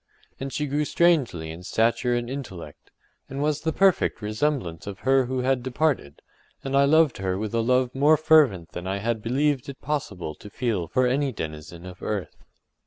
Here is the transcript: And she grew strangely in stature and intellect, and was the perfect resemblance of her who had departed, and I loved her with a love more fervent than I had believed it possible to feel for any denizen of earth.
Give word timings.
And 0.39 0.51
she 0.51 0.65
grew 0.65 0.83
strangely 0.83 1.51
in 1.51 1.61
stature 1.61 2.15
and 2.15 2.27
intellect, 2.27 2.89
and 3.29 3.39
was 3.39 3.61
the 3.61 3.71
perfect 3.71 4.19
resemblance 4.19 4.87
of 4.87 5.01
her 5.01 5.25
who 5.27 5.41
had 5.41 5.61
departed, 5.61 6.23
and 6.63 6.75
I 6.75 6.85
loved 6.85 7.17
her 7.19 7.37
with 7.37 7.53
a 7.53 7.61
love 7.61 7.93
more 7.93 8.17
fervent 8.17 8.71
than 8.71 8.87
I 8.87 8.97
had 8.97 9.21
believed 9.21 9.69
it 9.69 9.79
possible 9.79 10.33
to 10.33 10.49
feel 10.49 10.87
for 10.87 11.05
any 11.05 11.31
denizen 11.31 11.85
of 11.85 12.01
earth. 12.01 12.35